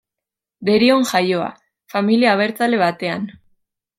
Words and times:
Derion 0.69 1.03
jaioa, 1.09 1.51
familia 1.95 2.33
abertzale 2.37 2.83
batean. 2.87 3.31